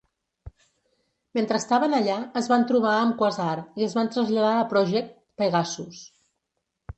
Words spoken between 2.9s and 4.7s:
amb Quasar i es van traslladar a